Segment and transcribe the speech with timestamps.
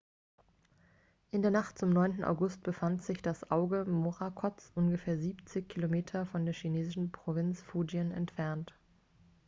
[1.29, 2.23] in der nacht zum 9.
[2.23, 8.73] august befand sich das auge morakots ungefähr siebzig kilometer von der chinesischen provinz fujian entfernt